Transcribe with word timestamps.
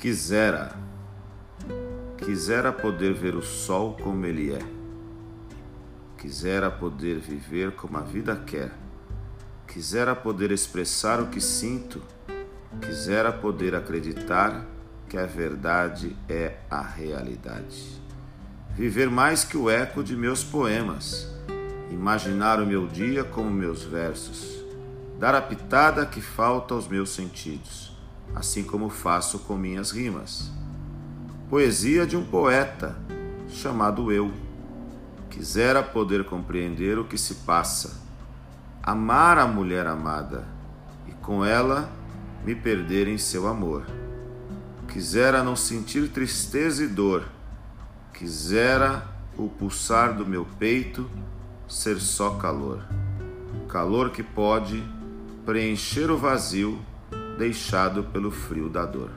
Quisera, 0.00 0.74
quisera 2.16 2.72
poder 2.72 3.12
ver 3.12 3.34
o 3.34 3.42
sol 3.42 3.98
como 4.02 4.24
ele 4.24 4.50
é. 4.50 4.62
Quisera 6.16 6.70
poder 6.70 7.18
viver 7.18 7.72
como 7.72 7.98
a 7.98 8.00
vida 8.00 8.34
quer. 8.34 8.72
Quisera 9.68 10.16
poder 10.16 10.52
expressar 10.52 11.20
o 11.20 11.26
que 11.26 11.38
sinto. 11.38 12.00
Quisera 12.80 13.30
poder 13.30 13.74
acreditar 13.74 14.64
que 15.06 15.18
a 15.18 15.26
verdade 15.26 16.16
é 16.26 16.56
a 16.70 16.80
realidade. 16.80 18.00
Viver 18.70 19.10
mais 19.10 19.44
que 19.44 19.58
o 19.58 19.68
eco 19.68 20.02
de 20.02 20.16
meus 20.16 20.42
poemas. 20.42 21.28
Imaginar 21.90 22.58
o 22.58 22.66
meu 22.66 22.86
dia 22.86 23.22
como 23.22 23.50
meus 23.50 23.82
versos. 23.82 24.64
Dar 25.18 25.34
a 25.34 25.42
pitada 25.42 26.06
que 26.06 26.22
falta 26.22 26.72
aos 26.72 26.88
meus 26.88 27.10
sentidos 27.10 27.99
assim 28.34 28.62
como 28.62 28.88
faço 28.88 29.40
com 29.40 29.56
minhas 29.56 29.90
rimas. 29.90 30.50
Poesia 31.48 32.06
de 32.06 32.16
um 32.16 32.24
poeta 32.24 32.96
chamado 33.48 34.12
eu. 34.12 34.32
Quisera 35.28 35.82
poder 35.82 36.24
compreender 36.24 36.98
o 36.98 37.04
que 37.04 37.16
se 37.16 37.36
passa, 37.36 38.00
amar 38.82 39.38
a 39.38 39.46
mulher 39.46 39.86
amada 39.86 40.46
e 41.06 41.12
com 41.12 41.44
ela 41.44 41.90
me 42.44 42.54
perder 42.54 43.06
em 43.08 43.18
seu 43.18 43.46
amor. 43.46 43.86
Quisera 44.88 45.42
não 45.42 45.54
sentir 45.54 46.08
tristeza 46.08 46.82
e 46.82 46.88
dor, 46.88 47.24
quisera 48.12 49.06
o 49.36 49.48
pulsar 49.48 50.14
do 50.14 50.26
meu 50.26 50.44
peito 50.58 51.08
ser 51.68 52.00
só 52.00 52.30
calor, 52.30 52.84
calor 53.68 54.10
que 54.10 54.22
pode 54.22 54.82
preencher 55.46 56.10
o 56.10 56.18
vazio 56.18 56.80
deixado 57.40 58.04
pelo 58.04 58.30
frio 58.30 58.68
da 58.68 58.84
dor. 58.84 59.08